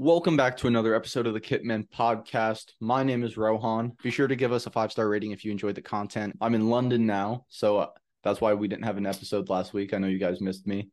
[0.00, 2.66] Welcome back to another episode of the Kitmen podcast.
[2.78, 3.96] My name is Rohan.
[4.00, 6.38] Be sure to give us a five star rating if you enjoyed the content.
[6.40, 7.88] I'm in London now, so uh,
[8.22, 9.92] that's why we didn't have an episode last week.
[9.92, 10.90] I know you guys missed me,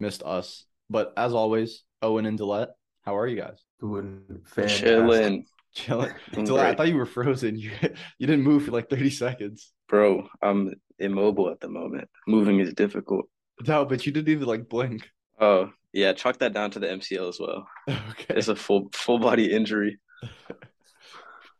[0.00, 0.64] missed us.
[0.90, 2.70] But as always, Owen and Dillette,
[3.02, 3.62] how are you guys?
[3.78, 4.86] Doing fantastic.
[4.86, 6.12] Chilling, Chilling.
[6.36, 7.56] I'm Dillette, I thought you were frozen.
[7.60, 7.70] You
[8.18, 9.70] you didn't move for like 30 seconds.
[9.88, 10.26] bro.
[10.42, 12.08] I'm immobile at the moment.
[12.26, 13.26] Moving is difficult.
[13.68, 15.08] No, but you didn't even like blink.
[15.40, 17.68] Oh yeah, chalk that down to the MCL as well.
[18.10, 18.34] Okay.
[18.36, 19.98] It's a full full body injury.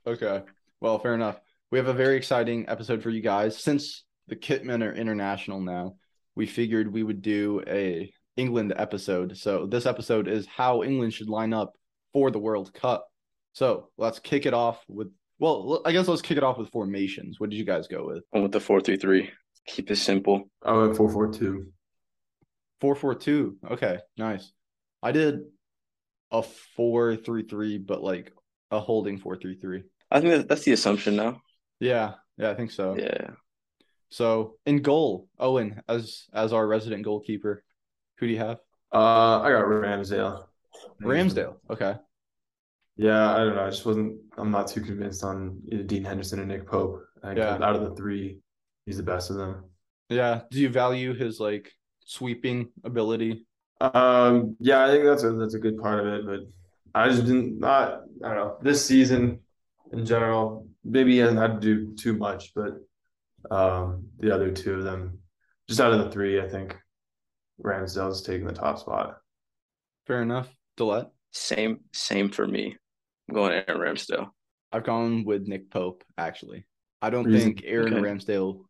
[0.05, 0.43] Okay.
[0.80, 1.39] Well, fair enough.
[1.70, 3.56] We have a very exciting episode for you guys.
[3.56, 5.95] Since the Kitmen are international now,
[6.34, 9.37] we figured we would do a England episode.
[9.37, 11.75] So this episode is how England should line up
[12.12, 13.06] for the World Cup.
[13.53, 15.09] So let's kick it off with
[15.39, 17.39] well, I guess let's kick it off with formations.
[17.39, 18.25] What did you guys go with?
[18.33, 19.30] I'm with the four three three.
[19.67, 20.51] Keep it simple.
[20.64, 21.73] I went four four two.
[22.82, 23.59] Four four two.
[23.70, 24.50] Okay, nice.
[25.04, 25.42] I did
[26.32, 28.33] a four three three, but like
[28.72, 29.84] a holding four three three.
[30.11, 31.41] I think that's the assumption now.
[31.78, 32.97] Yeah, yeah, I think so.
[32.98, 33.30] Yeah.
[34.08, 37.62] So in goal, Owen as as our resident goalkeeper,
[38.19, 38.58] who do you have?
[38.92, 40.46] Uh, I got Ramsdale.
[41.05, 41.58] Ramsdale.
[41.70, 41.94] Okay.
[42.96, 43.62] Yeah, I don't know.
[43.64, 44.19] I just wasn't.
[44.36, 47.00] I'm not too convinced on either Dean Henderson or Nick Pope.
[47.22, 47.55] I Yeah.
[47.62, 48.41] out of the three,
[48.86, 49.67] he's the best of them.
[50.08, 50.41] Yeah.
[50.50, 51.70] Do you value his like
[52.05, 53.47] sweeping ability?
[53.81, 56.41] Um, yeah, I think that's a that's a good part of it, but
[56.95, 58.03] I just didn't not.
[58.25, 58.56] I don't know.
[58.62, 59.41] This season,
[59.92, 62.75] in general, maybe he hasn't had to do too much, but
[63.50, 65.19] um, the other two of them,
[65.69, 66.77] just out of the three, I think
[67.62, 69.19] Ramsdale's taking the top spot.
[70.06, 70.48] Fair enough.
[70.77, 71.11] Dillette.
[71.33, 72.77] Same same for me.
[73.28, 74.28] I'm going Aaron Ramsdale.
[74.70, 76.67] I've gone with Nick Pope, actually.
[77.00, 78.03] I don't Reason- think Aaron okay.
[78.03, 78.64] Ramsdale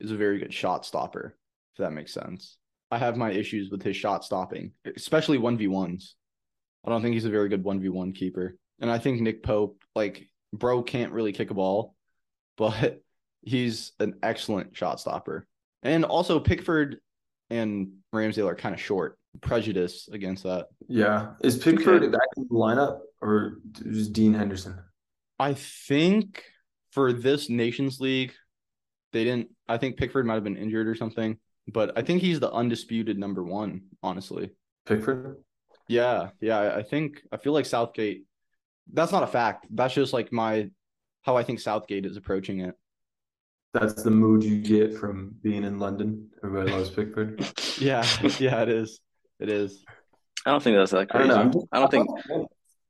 [0.00, 1.36] is a very good shot stopper,
[1.74, 2.56] if that makes sense.
[2.90, 6.12] I have my issues with his shot stopping, especially 1v1s.
[6.84, 8.56] I don't think he's a very good 1v1 keeper.
[8.80, 11.94] And I think Nick Pope, like, bro can't really kick a ball,
[12.56, 13.00] but
[13.42, 15.46] he's an excellent shot stopper.
[15.82, 16.98] And also, Pickford
[17.50, 19.18] and Ramsdale are kind of short.
[19.40, 20.66] Prejudice against that.
[20.88, 21.32] Yeah.
[21.42, 22.08] Is Pickford Okay.
[22.10, 24.78] back in the lineup or just Dean Henderson?
[25.38, 26.42] I think
[26.92, 28.32] for this Nations League,
[29.12, 29.50] they didn't.
[29.68, 31.38] I think Pickford might have been injured or something,
[31.68, 34.50] but I think he's the undisputed number one, honestly.
[34.86, 35.36] Pickford?
[35.88, 36.58] Yeah, yeah.
[36.58, 38.24] I I think I feel like Southgate.
[38.92, 39.66] That's not a fact.
[39.70, 40.70] That's just like my
[41.22, 42.74] how I think Southgate is approaching it.
[43.74, 46.30] That's the mood you get from being in London.
[46.42, 47.44] Everybody loves Pickford.
[47.78, 48.06] Yeah,
[48.38, 48.62] yeah.
[48.62, 49.00] It is.
[49.38, 49.84] It is.
[50.46, 51.28] I don't think that's that I don't crazy.
[51.28, 51.40] know.
[51.40, 52.08] I'm I don't think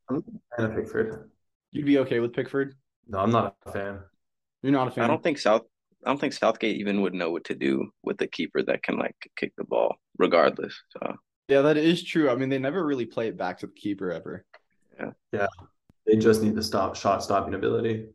[0.09, 1.31] I'm a fan of Pickford.
[1.73, 2.77] You'd be okay with Pickford?
[3.09, 3.99] No, I'm not a fan.
[4.63, 5.05] You're not a fan.
[5.05, 5.63] I don't think South
[6.07, 8.97] I don't think Southgate even would know what to do with a keeper that can
[8.97, 10.81] like kick the ball regardless.
[10.91, 11.17] So
[11.49, 12.31] Yeah, that is true.
[12.31, 14.45] I mean, they never really play it back to the keeper ever.
[14.99, 15.47] Yeah, yeah.
[16.07, 18.07] They just need the stop shot stopping ability.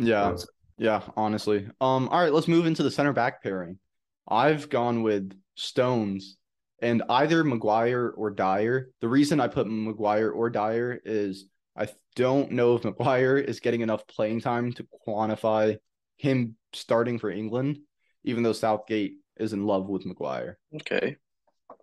[0.00, 0.36] Yeah.
[0.76, 1.68] Yeah, honestly.
[1.80, 3.78] Um, all right, let's move into the center back pairing.
[4.26, 6.36] I've gone with Stones
[6.82, 8.90] and either Maguire or Dier.
[9.00, 11.46] The reason I put Maguire or Dier is
[11.76, 11.86] I
[12.16, 15.76] don't know if Maguire is getting enough playing time to quantify
[16.16, 17.78] him starting for England,
[18.24, 20.58] even though Southgate is in love with Maguire.
[20.74, 21.16] Okay.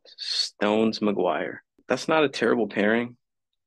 [0.05, 1.63] Stones Maguire.
[1.87, 3.17] That's not a terrible pairing,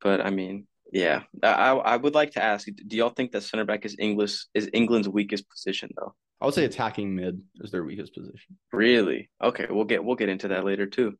[0.00, 1.22] but I mean, yeah.
[1.42, 4.46] I I I would like to ask, do y'all think that center back is English
[4.54, 6.14] is England's weakest position though?
[6.40, 8.56] I would say attacking mid is their weakest position.
[8.72, 9.30] Really?
[9.42, 11.14] Okay, we'll get we'll get into that later too.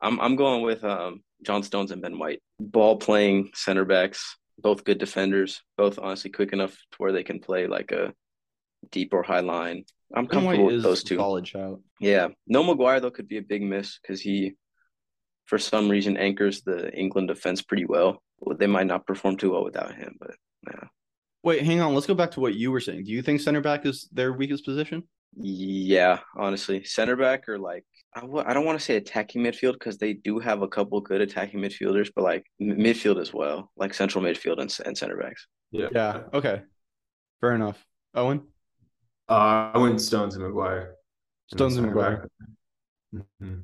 [0.00, 2.40] I'm I'm going with um John Stones and Ben White.
[2.60, 7.40] Ball playing center backs, both good defenders, both honestly quick enough to where they can
[7.40, 8.12] play like a
[8.90, 9.84] deep or high line.
[10.14, 11.16] I'm comfortable with those two.
[11.16, 11.80] solid shout.
[12.00, 12.28] Yeah.
[12.46, 14.54] No Maguire though could be a big miss because he
[15.46, 18.22] for some reason anchors the England defense pretty well.
[18.38, 20.34] Well, They might not perform too well without him, but
[20.68, 20.88] yeah.
[21.42, 21.94] Wait, hang on.
[21.94, 23.04] Let's go back to what you were saying.
[23.04, 25.04] Do you think center back is their weakest position?
[25.38, 27.84] Yeah, honestly, center back or like
[28.14, 31.00] I w I don't want to say attacking midfield because they do have a couple
[31.00, 35.16] good attacking midfielders, but like m- midfield as well, like central midfield and, and center
[35.16, 35.46] backs.
[35.72, 35.88] Yeah.
[35.92, 36.22] Yeah.
[36.32, 36.62] Okay.
[37.40, 37.84] Fair enough.
[38.14, 38.42] Owen?
[39.28, 40.94] Uh, I went Stones and Maguire.
[41.52, 42.28] Stones and Maguire.
[43.14, 43.62] Mhm.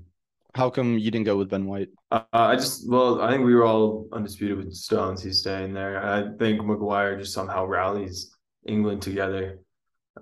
[0.55, 1.89] How come you didn't go with Ben White?
[2.11, 5.23] Uh, I just, well, I think we were all undisputed with Stones.
[5.23, 6.03] He's staying there.
[6.03, 8.37] I think Maguire just somehow rallies
[8.67, 9.61] England together.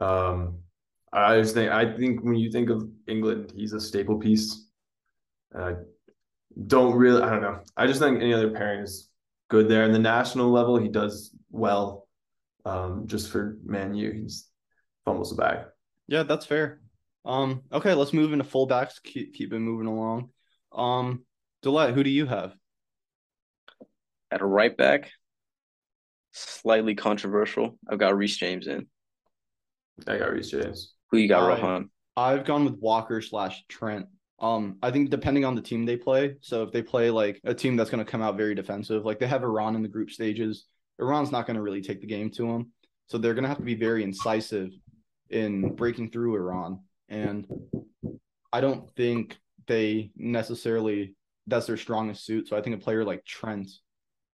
[0.01, 0.59] Um,
[1.13, 4.69] I just think, I think when you think of England, he's a staple piece.
[5.53, 5.75] Uh,
[6.67, 7.61] don't really, I don't know.
[7.77, 9.11] I just think any other pairing is
[9.49, 9.85] good there.
[9.85, 12.07] And the national level, he does well.
[12.65, 14.50] Um, just for Man U, he's
[15.05, 15.67] fumbles the bag.
[16.09, 16.81] Yeah, that's fair.
[17.25, 19.03] Um, okay, let's move into fullbacks.
[19.03, 20.31] Keep keep it moving along.
[20.73, 21.25] Um,
[21.63, 22.55] Delette, who do you have?
[24.31, 25.11] At a right back,
[26.33, 27.79] slightly controversial.
[27.89, 28.87] I've got Reece James in.
[30.07, 30.95] I got Reece James.
[31.11, 31.61] Who you got, All right.
[31.61, 31.91] Rohan?
[32.17, 34.07] I've gone with Walker slash Trent.
[34.39, 36.37] Um, I think depending on the team they play.
[36.41, 39.19] So if they play like a team that's going to come out very defensive, like
[39.19, 40.67] they have Iran in the group stages,
[40.99, 42.73] Iran's not going to really take the game to them.
[43.07, 44.71] So they're going to have to be very incisive
[45.31, 46.81] in breaking through Iran.
[47.09, 47.47] And
[48.53, 51.15] I don't think they necessarily
[51.47, 52.49] that's their strongest suit.
[52.49, 53.71] So I think a player like Trent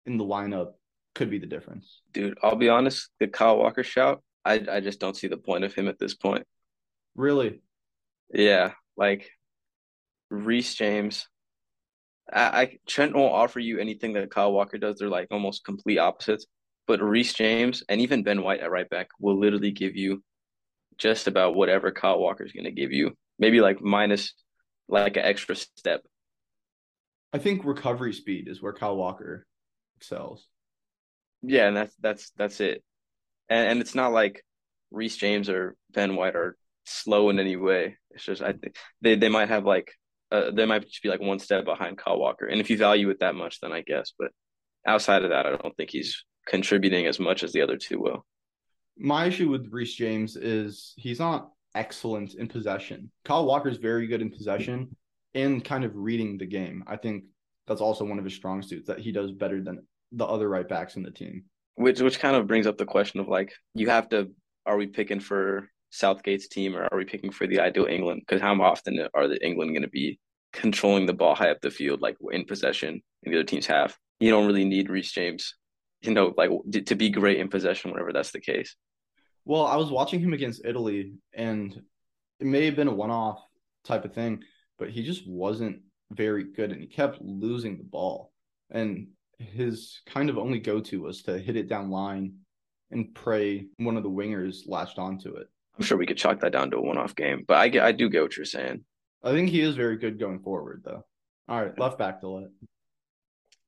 [0.07, 0.73] in the lineup
[1.15, 2.03] could be the difference.
[2.13, 5.65] Dude, I'll be honest, the Kyle Walker shout, I I just don't see the point
[5.65, 6.47] of him at this point.
[7.15, 7.61] Really?
[8.33, 9.31] Yeah, like
[10.31, 11.29] Reece James.
[12.33, 14.99] I, I Trent won't offer you anything that Kyle Walker does.
[14.99, 16.47] They're like almost complete opposites.
[16.87, 20.23] But Reece James and even Ben White at right back will literally give you
[21.01, 23.17] just about whatever Kyle Walker's gonna give you.
[23.39, 24.35] Maybe like minus
[24.89, 26.03] like an extra step.
[27.33, 29.47] I think recovery speed is where Kyle Walker
[29.97, 30.47] excels.
[31.43, 32.85] Yeah, and that's that's that's it.
[33.49, 34.45] And and it's not like
[34.91, 37.97] Reece James or Ben White are slow in any way.
[38.11, 39.93] It's just I think they they might have like
[40.31, 42.47] uh, they might just be like one step behind Kyle Walker.
[42.47, 44.13] And if you value it that much, then I guess.
[44.19, 44.33] But
[44.87, 48.27] outside of that, I don't think he's contributing as much as the other two will.
[49.03, 53.11] My issue with Reece James is he's not excellent in possession.
[53.25, 54.95] Kyle Walker's very good in possession
[55.35, 56.85] and kind of reading the game.
[56.87, 57.25] I think
[57.67, 60.69] that's also one of his strong suits that he does better than the other right
[60.69, 61.45] backs in the team.
[61.77, 64.31] Which which kind of brings up the question of like you have to
[64.67, 68.23] are we picking for Southgate's team or are we picking for the ideal England?
[68.27, 70.19] Because how often are the England going to be
[70.53, 73.97] controlling the ball high up the field, like in possession, in the other team's have?
[74.19, 75.55] You don't really need Reece James,
[76.03, 76.51] you know, like
[76.87, 78.77] to be great in possession whenever that's the case.
[79.51, 81.75] Well, I was watching him against Italy, and
[82.39, 83.43] it may have been a one-off
[83.83, 84.45] type of thing,
[84.79, 85.81] but he just wasn't
[86.13, 88.33] very good, and he kept losing the ball.
[88.71, 89.09] And
[89.41, 92.35] his kind of only go-to was to hit it down line
[92.93, 95.49] and pray one of the wingers latched onto it.
[95.77, 97.91] I'm sure we could chalk that down to a one-off game, but I get, I
[97.91, 98.85] do get what you're saying.
[99.25, 101.05] I think he is very good going forward, though.
[101.49, 102.51] All right, left back to let.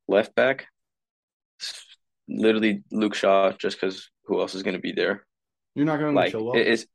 [0.06, 0.68] Left back,
[2.28, 5.26] literally Luke Shaw, just because who else is going to be there?
[5.74, 6.56] You're not going to Like, with Chilwell?
[6.56, 6.86] is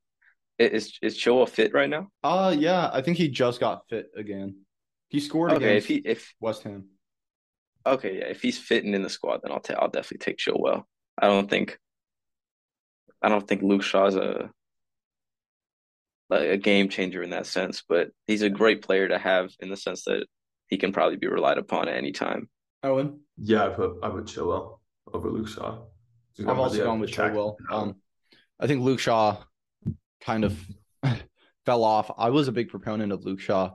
[0.59, 2.09] is is Chilwell fit right now?
[2.23, 4.61] Uh yeah, I think he just got fit again.
[5.09, 6.85] He scored Okay, against if he if West Ham.
[7.85, 10.83] okay, yeah, if he's fitting in the squad, then I'll take I'll definitely take Chilwell.
[11.17, 11.79] I don't think
[13.21, 14.49] I don't think Luke Shaw's a
[16.29, 19.69] like a game changer in that sense, but he's a great player to have in
[19.69, 20.25] the sense that
[20.67, 22.49] he can probably be relied upon at any time.
[22.83, 24.79] Owen, Yeah, I put I put Chilwell
[25.13, 25.79] over Luke Shaw.
[26.39, 27.55] I've also the gone with attack- Chilwell.
[27.71, 27.95] Um,
[28.59, 29.37] I think Luke Shaw
[30.21, 30.57] kind of
[31.65, 32.11] fell off.
[32.17, 33.71] I was a big proponent of Luke Shaw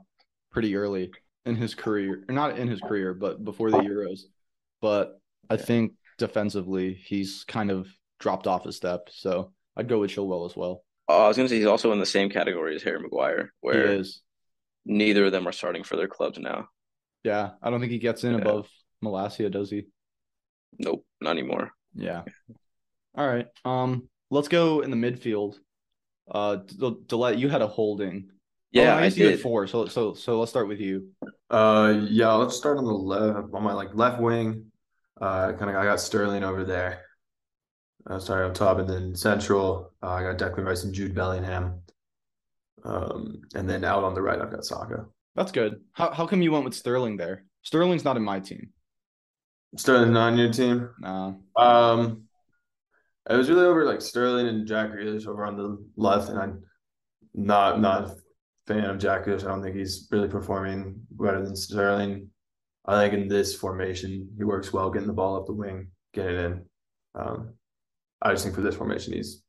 [0.51, 1.11] pretty early
[1.45, 4.21] in his career, or not in his career, but before the Euros.
[4.81, 5.19] But
[5.49, 7.87] I think defensively, he's kind of
[8.19, 9.09] dropped off a step.
[9.11, 10.83] So I'd go with Chilwell as well.
[11.09, 13.67] Oh, I was gonna say he's also in the same category as Harry Maguire, He
[13.67, 14.03] where
[14.85, 16.67] neither of them are starting for their clubs now.
[17.23, 18.39] Yeah, I don't think he gets in Yeah.
[18.41, 18.69] above
[19.01, 19.87] Malacia, does he?
[20.77, 21.71] Nope, not anymore.
[21.93, 22.23] Yeah.
[23.15, 23.47] All right.
[23.63, 25.55] Um, let's go in the midfield.
[26.29, 28.29] Uh, Del- Delette, you had a holding.
[28.71, 29.41] Yeah, oh, I guess you did.
[29.41, 29.67] four.
[29.67, 31.09] So so so let's start with you.
[31.49, 34.65] Uh, yeah, let's start on the left on my like left wing.
[35.21, 37.01] Uh, kind of I got Sterling over there.
[38.09, 39.93] Uh, sorry, up top, and then central.
[40.01, 41.81] Uh, I got Declan Rice and Jude Bellingham.
[42.83, 45.05] Um, and then out on the right, I've got Saka.
[45.35, 45.81] That's good.
[45.93, 47.45] How how come you went with Sterling there?
[47.61, 48.69] Sterling's not in my team.
[49.77, 50.89] Sterling's not on your team.
[50.99, 51.33] Nah.
[51.55, 52.23] Um,
[53.29, 56.63] it was really over like Sterling and Jack Grealish over on the left, and I'm
[57.33, 58.15] not not a
[58.67, 59.43] fan of Jack Grealish.
[59.43, 62.29] I don't think he's really performing better than Sterling.
[62.85, 66.35] I think in this formation, he works well getting the ball up the wing, getting
[66.35, 66.65] it in.
[67.15, 67.53] Um,
[68.21, 69.41] I just think for this formation, he's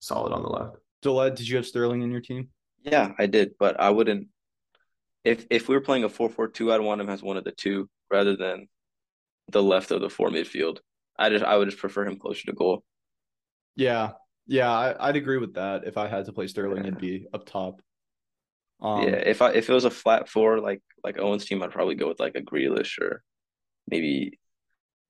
[0.00, 0.76] solid on the left.
[1.02, 2.48] Delette, did you have Sterling in your team?
[2.82, 4.28] Yeah, I did, but I wouldn't.
[5.24, 7.44] If if we were playing a four four two, I'd want him as one of
[7.44, 8.68] the two rather than
[9.50, 10.78] the left of the four midfield.
[11.18, 12.84] I just I would just prefer him closer to goal.
[13.78, 14.10] Yeah.
[14.46, 15.84] Yeah, I, I'd agree with that.
[15.86, 17.80] If I had to play Sterling, it'd be up top.
[18.80, 21.70] Um, yeah, if I if it was a flat four like like Owen's team, I'd
[21.72, 23.22] probably go with like a Grealish or
[23.90, 24.38] maybe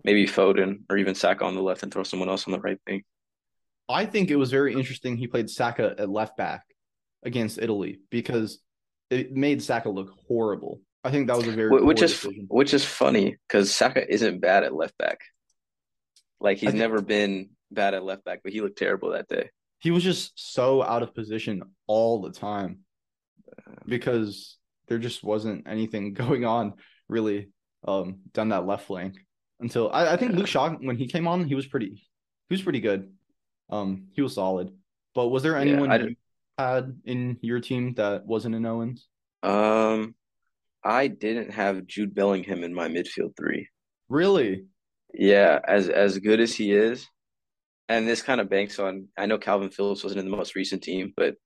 [0.04, 2.80] maybe Foden or even Saka on the left and throw someone else on the right
[2.86, 3.02] thing.
[3.88, 6.62] I think it was very interesting he played Saka at left back
[7.24, 8.58] against Italy because
[9.10, 10.80] it made Saka look horrible.
[11.04, 12.46] I think that was a very Which is decision.
[12.48, 15.20] which is funny because Saka isn't bad at left back.
[16.40, 19.50] Like he's think- never been bad at left back, but he looked terrible that day.
[19.80, 22.80] he was just so out of position all the time
[23.86, 24.56] because
[24.88, 26.74] there just wasn't anything going on
[27.08, 27.48] really
[27.86, 29.14] um down that left flank.
[29.60, 31.90] until I, I think Luke Shaw when he came on, he was pretty
[32.48, 33.12] he was pretty good.
[33.70, 34.70] Um, he was solid.
[35.14, 36.16] But was there anyone I you
[36.58, 39.06] had in your team that wasn't in Owens?
[39.42, 40.14] Um,
[40.84, 43.68] I didn't have Jude Bellingham in my midfield three.
[44.08, 44.64] Really?
[45.14, 47.06] Yeah, as as good as he is,
[47.88, 49.08] and this kind of banks on.
[49.16, 51.36] I know Kalvin Phillips wasn't in the most recent team, but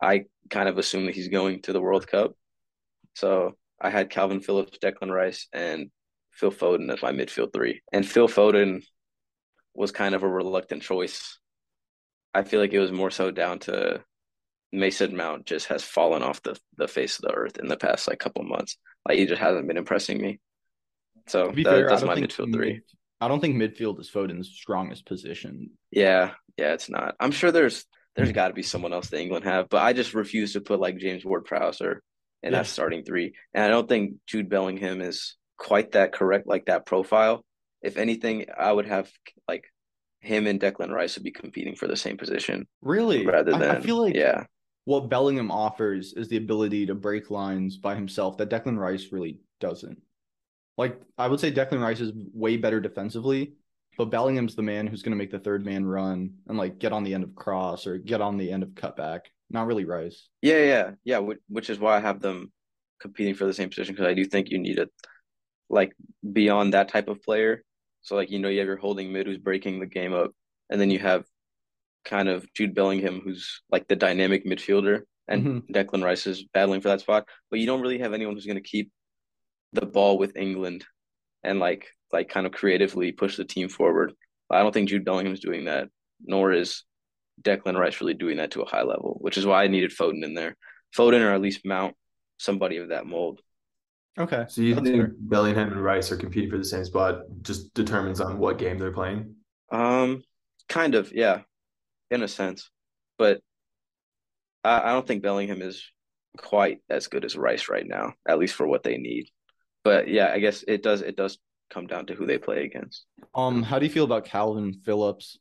[0.00, 2.34] I kind of assume that he's going to the World Cup.
[3.14, 5.90] So I had Kalvin Phillips, Declan Rice, and
[6.32, 7.82] Phil Foden as my midfield three.
[7.92, 8.82] And Phil Foden
[9.74, 11.38] was kind of a reluctant choice.
[12.32, 14.02] I feel like it was more so down to
[14.72, 18.08] Mason Mount just has fallen off the, the face of the earth in the past
[18.08, 18.76] like couple months.
[19.08, 20.40] Like he just hasn't been impressing me.
[21.28, 22.80] So that, fair, that's my midfield three.
[23.24, 25.70] I don't think midfield is Foden's strongest position.
[25.90, 27.14] Yeah, yeah, it's not.
[27.20, 27.84] I'm sure there's
[28.16, 30.78] there's got to be someone else that England have, but I just refuse to put
[30.78, 32.02] like James Ward-Prowse or
[32.42, 32.58] in Yeah.
[32.60, 33.34] that starting three.
[33.52, 37.44] And I don't think Jude Bellingham is quite that correct, like that profile.
[37.82, 39.10] If anything, I would have
[39.48, 39.64] like
[40.20, 43.26] him and Declan Rice would be competing for the same position Really?
[43.26, 44.44] rather I- than I, feel like yeah,
[44.84, 49.40] what Bellingham offers is the ability to break lines by himself that Declan Rice really
[49.60, 50.00] doesn't.
[50.76, 53.54] Like I would say Declan Rice is way better defensively,
[53.96, 56.92] but Bellingham's the man who's going to make the third man run and like get
[56.92, 59.20] on the end of cross or get on the end of cutback.
[59.50, 60.28] Not really Rice.
[60.42, 61.18] yeah, yeah, yeah.
[61.48, 62.50] Which, is why I have them
[63.00, 64.88] competing for the same position because I do think you need a
[65.70, 65.94] like
[66.32, 67.62] beyond that type of player.
[68.02, 70.32] So like you know you have your holding mid who's breaking the game up,
[70.70, 71.24] and then you have
[72.04, 75.70] kind of Jude Bellingham who's like the dynamic midfielder, and Mhm.
[75.70, 77.28] Declan Rice is battling for that spot.
[77.50, 78.90] But you don't really have anyone who's going to keep
[79.74, 80.84] the ball with England
[81.42, 84.12] and like like kind of creatively push the team forward.
[84.50, 85.88] I don't think Jude Bellingham's doing that,
[86.24, 86.84] nor is
[87.42, 90.24] Declan Rice really doing that to a high level, which is why I needed Foden
[90.24, 90.56] in there.
[90.96, 91.96] Foden or at least Mount
[92.38, 93.40] somebody of that mold.
[94.18, 94.44] Okay.
[94.48, 95.12] So you That's think fair.
[95.18, 97.22] Bellingham and Rice are competing for the same spot?
[97.42, 99.34] Just determines on what game they're playing.
[99.72, 100.22] Um,
[100.68, 101.40] kind of, yeah,
[102.10, 102.70] in a sense,
[103.18, 103.40] but
[104.62, 105.90] I, I don't think Bellingham is
[106.38, 109.30] quite as good as Rice right now, at least for what they need.
[109.84, 111.38] But yeah, I guess it does it does
[111.70, 113.04] come down to who they play against.
[113.34, 115.38] Um, how do you feel about Kalvin Phillips?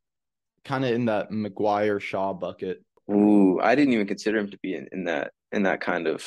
[0.65, 2.83] Kind of in that Maguire Shaw bucket.
[3.12, 6.25] Ooh, I didn't even consider him to be in, in that in that kind of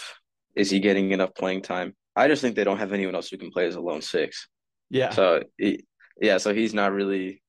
[0.54, 1.94] is he getting enough playing time?
[2.14, 4.48] I just think they don't have anyone else who can play as a lone six.
[4.88, 5.10] Yeah.
[5.10, 5.84] So he,
[6.20, 7.42] yeah, so he's not really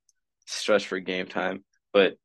[0.45, 1.63] stretched for game time.
[1.93, 2.15] But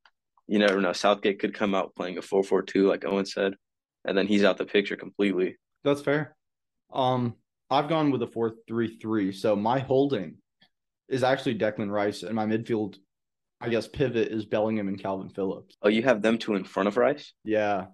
[0.47, 0.91] you never know.
[0.91, 3.55] Southgate could come out playing a 4-4-2, like Owen said,
[4.05, 5.57] and then he's out the picture completely.
[5.85, 6.35] That's fair.
[6.91, 7.35] Um,
[7.73, 9.31] I've gone with a four-three-three.
[9.33, 10.37] So my holding
[11.09, 12.97] is actually Declan Rice, and my midfield,
[13.59, 15.75] I guess, pivot is Bellingham and Kalvin Phillips.
[15.81, 17.33] Oh, you have them two in front of Rice?
[17.43, 17.87] Yeah.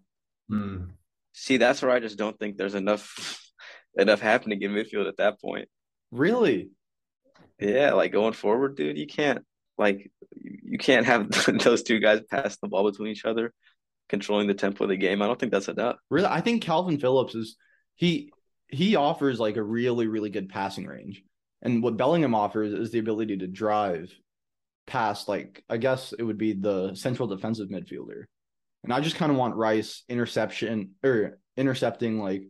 [0.49, 0.85] Hmm.
[1.33, 3.41] See, that's where I just don't think there's enough
[3.97, 5.69] enough happening in midfield at that point.
[6.11, 6.69] Really?
[7.59, 9.43] Yeah, like going forward, dude, you can't
[9.77, 11.29] like you can't have
[11.63, 13.53] those two guys pass the ball between each other,
[14.07, 15.21] controlling the tempo of the game.
[15.21, 15.97] I don't think that's enough.
[16.09, 16.27] Really?
[16.27, 17.55] I think Kalvin Phillips is
[17.95, 18.31] he
[18.69, 21.23] he offers like a really, really good passing range.
[21.61, 24.13] And what Bellingham offers is the ability to drive
[24.87, 28.23] past like I guess it would be the central defensive midfielder.
[28.83, 32.43] And I just kind of want Rice interception or intercepting like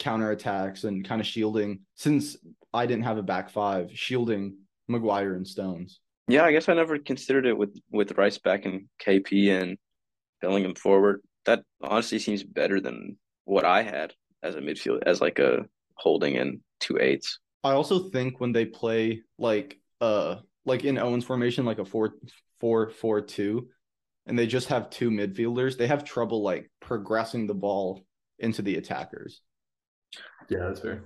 [0.00, 2.36] counterattacks and kind of shielding since
[2.72, 4.56] I didn't have a back five, shielding
[4.88, 6.00] Maguire and Stones.
[6.26, 9.76] Yeah, I guess I never considered it with with Rice back in KP and
[10.40, 11.20] Bellingham forward.
[11.44, 15.64] That honestly seems better than what I had as a midfield, as like a
[15.96, 17.40] holding and two eights.
[17.64, 20.36] I also think when they play like uh
[20.66, 22.14] like in Owens formation, like a four
[22.60, 23.68] four four two,
[24.26, 28.04] and they just have two midfielders, they have trouble like progressing the ball
[28.38, 29.40] into the attackers.
[30.48, 31.04] Yeah, that's fair.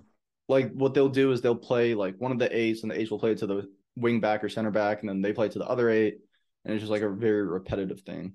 [0.48, 3.10] Like what they'll do is they'll play like one of the eights, and the eights
[3.10, 5.52] will play it to the wing back or center back, and then they play it
[5.52, 6.18] to the other eight,
[6.64, 8.34] and it's just like a very repetitive thing.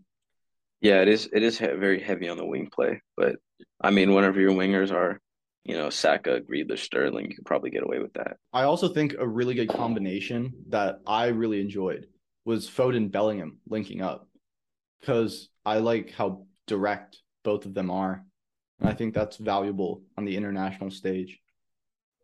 [0.83, 1.29] Yeah, it is.
[1.31, 3.37] It is he- very heavy on the wing play, but
[3.81, 5.21] I mean, whenever your wingers are,
[5.63, 8.35] you know, Saka, Grealish, Sterling, you could probably get away with that.
[8.51, 12.07] I also think a really good combination that I really enjoyed
[12.43, 14.27] was Foden Bellingham linking up
[14.99, 18.25] because I like how direct both of them are.
[18.81, 21.39] And I think that's valuable on the international stage.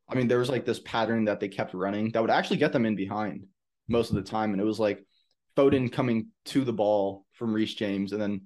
[0.09, 2.73] I mean, there was like this pattern that they kept running that would actually get
[2.73, 3.45] them in behind
[3.87, 4.51] most of the time.
[4.51, 5.05] And it was like
[5.55, 8.41] Foden coming to the ball from Reece James and then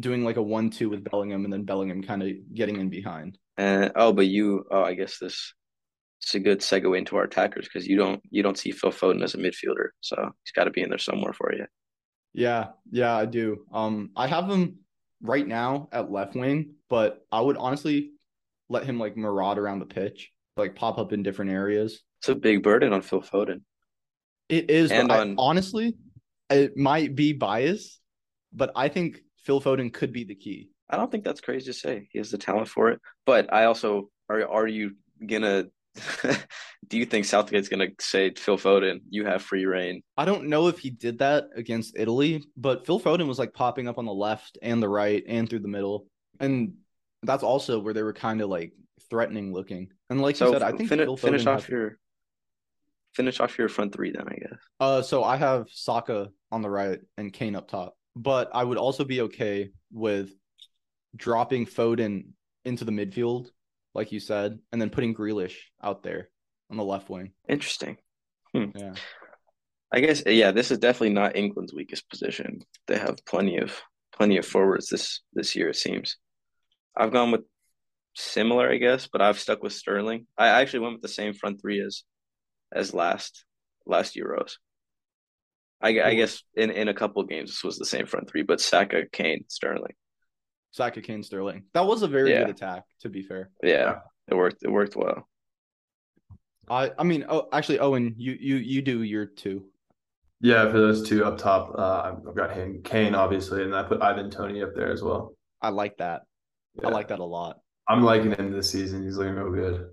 [0.00, 3.36] doing like a one two with Bellingham and then Bellingham kind of getting in behind.
[3.58, 5.52] And oh, but you, oh, I guess this
[6.22, 9.22] it's a good segue into our attackers because you don't you don't see Phil Foden
[9.22, 11.66] as a midfielder, so he's got to be in there somewhere for you.
[12.32, 13.64] Yeah, yeah, I do.
[13.72, 14.78] Um, I have him
[15.22, 18.12] right now at left wing, but I would honestly
[18.68, 22.02] let him like maraud around the pitch, like pop up in different areas.
[22.20, 23.62] It's a big burden on Phil Foden.
[24.48, 25.94] It is, And but I- honestly,
[26.50, 28.00] it might be bias,
[28.52, 30.70] but I think Phil Foden could be the key.
[30.90, 32.08] I don't think that's crazy to say.
[32.12, 33.00] He has the talent for it.
[33.26, 35.66] But I also are are you gonna
[36.88, 40.02] do you think Southgate's gonna say Phil Foden, you have free rein?
[40.16, 43.88] I don't know if he did that against Italy, but Phil Foden was like popping
[43.88, 46.06] up on the left and the right and through the middle.
[46.40, 46.74] And
[47.22, 48.72] that's also where they were kind of like
[49.10, 49.90] threatening looking.
[50.10, 51.98] And like you said, I think Phil finish off has- your
[53.14, 54.58] finish off your front three then, I guess.
[54.78, 58.78] Uh, so I have Saka on the right and Kane up top, but I would
[58.78, 60.30] also be okay with
[61.14, 62.30] dropping Foden
[62.64, 63.46] into the midfield,
[63.94, 66.28] like you said, and then putting Grealish out there
[66.70, 67.32] on the left wing.
[67.48, 67.96] Interesting.
[68.52, 68.70] Hmm.
[68.74, 68.94] Yeah,
[69.92, 72.60] I guess yeah, this is definitely not England's weakest position.
[72.88, 73.80] They have plenty of
[74.12, 76.16] plenty of forwards this this year, it seems.
[76.96, 77.42] I've gone with
[78.16, 80.26] similar, I guess, but I've stuck with Sterling.
[80.36, 82.02] I actually went with the same front three as
[82.74, 83.44] as last
[83.86, 84.54] last Euros.
[85.80, 88.42] I, I guess in, in a couple of games this was the same front three,
[88.42, 89.94] but Saka, Kane, Sterling.
[90.72, 91.64] Saka, Kane, Sterling.
[91.74, 92.40] That was a very Yeah.
[92.40, 93.50] good attack, to be fair.
[93.62, 94.62] Yeah, it worked.
[94.62, 95.28] It worked well.
[96.68, 99.66] I, I mean, oh, actually, Owen, you, you, you do your two.
[100.40, 104.02] Yeah, for those two up top, uh, I've got him, Kane, obviously, and I put
[104.02, 105.34] Ivan Toney up there as well.
[105.62, 106.22] I like that.
[106.84, 107.58] I like that a lot.
[107.88, 109.02] I'm liking him this season.
[109.02, 109.88] He's looking real good.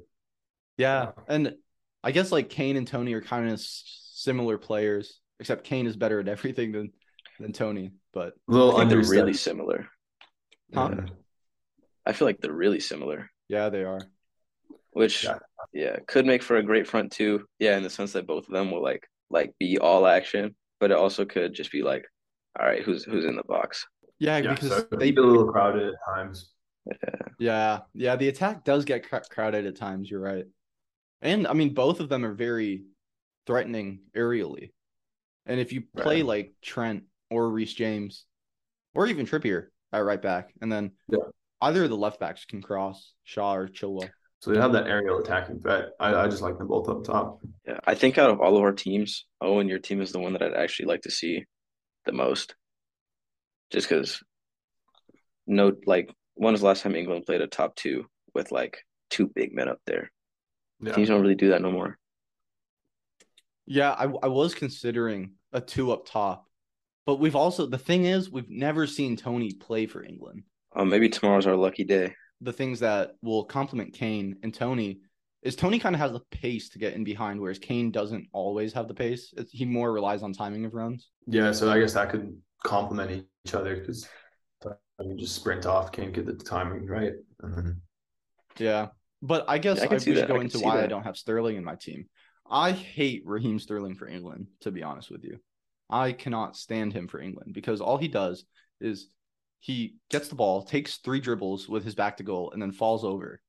[0.77, 1.55] Yeah, and
[2.03, 6.19] I guess like Kane and Toney are kind of similar players, except Kane is better
[6.19, 6.91] at everything than
[7.39, 7.91] than Toney.
[8.13, 9.87] But A little I think they're really similar.
[10.73, 10.91] Huh?
[10.95, 11.05] Yeah.
[12.05, 13.29] I feel like they're really similar.
[13.49, 13.99] yeah, they are.
[14.91, 15.39] which Yeah.
[15.73, 15.97] yeah.
[16.07, 17.45] could make for a great front two.
[17.59, 20.91] Yeah, in the sense that both of them will like like be all action, but
[20.91, 22.05] it also could just be like,
[22.59, 23.85] all right, who's who's in the box?
[24.19, 26.51] Yeah, Yeah, because so they be a little crowded at times.
[27.39, 30.09] Yeah, yeah, the attack does get cr- crowded at times.
[30.09, 30.45] You're right,
[31.21, 32.83] and I mean both of them are very
[33.47, 34.71] threatening aerially,
[35.45, 36.25] and if you play Right.
[36.25, 38.25] like Trent or Reece James,
[38.93, 41.19] or even Trippier at right back, and then Yeah.
[41.61, 44.09] either of the left backs can cross Shaw or Chilwell.
[44.39, 45.89] So they have that aerial attacking threat.
[45.99, 47.39] I, I just like them both up top.
[47.65, 50.33] Yeah, I think out of all of our teams, Owen, your team is the one
[50.33, 51.45] that I'd actually like to see
[52.05, 52.55] the most,
[53.71, 54.21] just because
[55.47, 58.79] no, like when was the last time England played a top two with like
[59.09, 60.11] two big men up there?
[60.79, 60.93] Yeah.
[60.93, 61.97] Teams don't really do that no more.
[63.65, 66.45] Yeah, I I was considering a two up top,
[67.05, 70.43] but we've also the thing is we've never seen Toney play for England.
[70.75, 72.13] Um, maybe tomorrow's our lucky day.
[72.41, 74.99] the things that will complement Kane and Toney
[75.41, 78.73] is Toney kind of has the pace to get in behind, whereas Kane doesn't always
[78.73, 79.33] have the pace.
[79.37, 81.09] It's, he more relies on timing of runs.
[81.27, 84.07] Yeah, so I guess that could complement each other because
[84.65, 87.13] I can just sprint off, can't get the timing right.
[87.41, 87.81] And then,
[88.57, 88.87] Yeah,
[89.21, 91.03] but I guess Yeah, I I, we should go I into see why I don't
[91.03, 92.07] have Sterling in my team.
[92.49, 94.47] I hate Raheem Sterling for England.
[94.61, 95.39] To be honest with you,
[95.89, 98.45] I cannot stand him for England because all he does
[98.79, 99.09] is
[99.59, 103.03] he gets the ball, takes three dribbles with his back to goal, and then falls
[103.03, 103.41] over.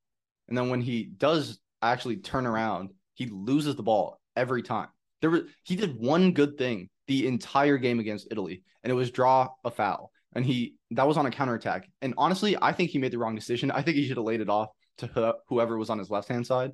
[0.48, 4.88] And then when he does actually turn around, he loses the ball every time.
[5.20, 9.10] There was he did one good thing the entire game against Italy, and it was
[9.10, 10.10] draw a foul.
[10.34, 11.88] And he that was on a counterattack.
[12.02, 13.70] And honestly, I think he made the wrong decision.
[13.70, 16.46] I think he should have laid it off to whoever was on his left hand
[16.46, 16.72] side.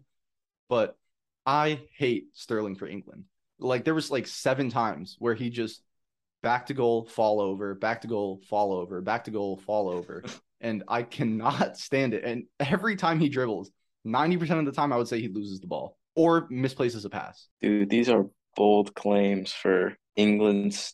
[0.68, 0.96] But
[1.46, 3.24] I hate Sterling for England.
[3.59, 5.83] Like there was like seven times where he just
[6.42, 10.24] back to goal, fall over, back to goal, fall over, back to goal, fall over.
[10.64, 12.22] And I cannot stand it.
[12.22, 13.72] And every time he dribbles,
[14.07, 17.48] 90% of the time I would say he loses the ball or misplaces a pass.
[17.61, 20.92] Dude, these are bold claims for England's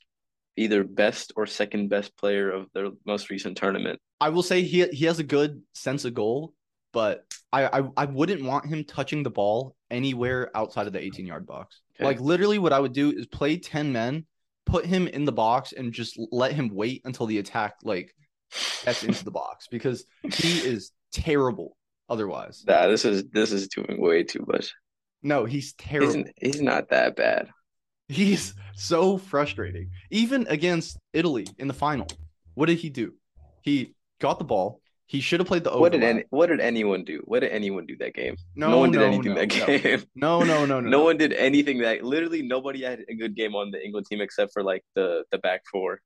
[0.56, 4.00] either best or second best player of their most recent tournament.
[4.20, 6.54] I will say he he has a good sense of goal,
[6.92, 11.26] but I, I I wouldn't want him touching the ball anywhere outside of the 18
[11.26, 11.80] yard box.
[11.96, 12.04] Okay.
[12.04, 14.26] Like literally, what I would do is play 10 men,
[14.66, 18.14] put him in the box, and just let him wait until the attack like
[18.84, 21.76] gets into the box because he is terrible.
[22.10, 24.72] Otherwise, Nah, this is this is doing way too much.
[25.22, 26.14] no, he's terrible.
[26.14, 27.50] He's, he's not that bad.
[28.08, 29.90] He's so frustrating.
[30.10, 32.06] Even against Italy in the final,
[32.54, 33.12] what did he do?
[33.60, 34.80] He got the ball.
[35.08, 35.80] He should have played the overlap.
[35.80, 37.22] What did any, what did anyone do?
[37.24, 38.36] What did anyone do that game?
[38.54, 40.04] No, one did no, anything no, that game.
[40.14, 40.88] No, no, no, no.
[40.90, 44.20] No one did anything that literally nobody had a good game on the England team
[44.20, 46.02] except for like the the back four.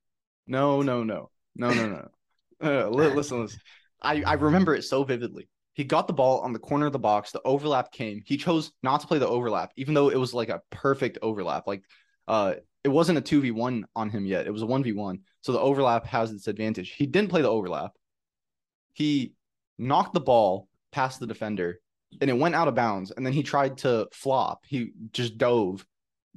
[0.46, 2.08] No, no, no, no, no, no.
[2.62, 3.58] Uh, listen, listen.
[4.00, 5.48] I, I remember it so vividly.
[5.72, 7.32] He got the ball on the corner of the box.
[7.32, 8.22] The overlap came.
[8.24, 11.66] He chose not to play the overlap, even though it was like a perfect overlap.
[11.66, 11.82] Like,
[12.28, 14.46] uh, it wasn't a two v one on him yet.
[14.46, 15.22] It was a one v one.
[15.40, 16.90] So the overlap has its advantage.
[16.90, 17.96] He didn't play the overlap.
[18.92, 19.34] He
[19.78, 21.80] knocked the ball past the defender,
[22.20, 23.10] and it went out of bounds.
[23.10, 24.64] And then he tried to flop.
[24.66, 25.84] He just dove,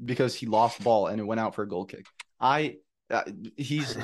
[0.04, 2.06] because he lost the ball and it went out for a goal kick.
[2.40, 2.78] I
[3.10, 3.24] uh,
[3.56, 3.98] he's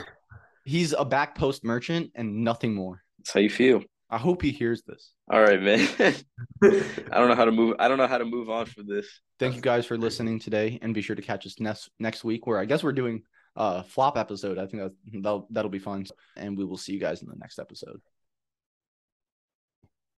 [0.64, 3.04] he's a back post merchant and nothing more.
[3.20, 3.84] That's how you feel.
[4.10, 5.14] I hope he hears this.
[5.32, 5.88] All right, man.
[6.64, 7.76] I don't know how to move.
[7.80, 9.08] I don't know how to move on from this.
[9.40, 12.46] Thank you guys for listening today, and be sure to catch us next next week,
[12.46, 13.24] where I guess we're doing
[13.56, 14.58] a flop episode.
[14.58, 17.36] I think that that'll, that'll be fun, and we will see you guys in the
[17.38, 18.02] next episode.